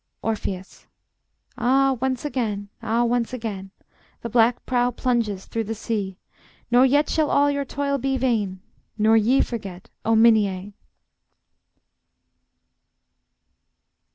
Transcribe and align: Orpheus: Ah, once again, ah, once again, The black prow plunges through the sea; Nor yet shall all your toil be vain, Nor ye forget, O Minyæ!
Orpheus: 0.23 0.87
Ah, 1.59 1.95
once 2.01 2.25
again, 2.25 2.69
ah, 2.81 3.03
once 3.03 3.33
again, 3.33 3.69
The 4.23 4.29
black 4.31 4.65
prow 4.65 4.89
plunges 4.89 5.45
through 5.45 5.65
the 5.65 5.75
sea; 5.75 6.17
Nor 6.71 6.87
yet 6.87 7.07
shall 7.07 7.29
all 7.29 7.51
your 7.51 7.65
toil 7.65 7.99
be 7.99 8.17
vain, 8.17 8.61
Nor 8.97 9.15
ye 9.15 9.41
forget, 9.41 9.91
O 10.03 10.15
Minyæ! 10.15 10.73